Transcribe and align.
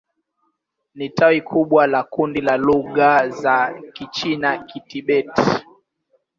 Ni 0.95 1.09
tawi 1.09 1.41
kubwa 1.41 1.87
la 1.87 2.03
kundi 2.03 2.41
la 2.41 2.57
lugha 2.57 3.29
za 3.29 3.71
Kichina-Kitibet. 3.95 5.31